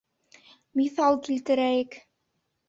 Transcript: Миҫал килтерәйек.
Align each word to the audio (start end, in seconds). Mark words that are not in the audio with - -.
Миҫал 0.79 1.19
килтерәйек. 1.27 1.99